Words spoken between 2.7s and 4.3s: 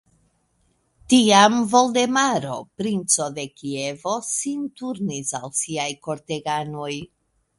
princo de Kievo,